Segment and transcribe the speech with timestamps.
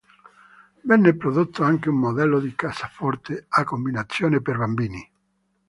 [0.81, 5.11] Venne prodotto anche un modello di cassaforte a combinazione per bambini.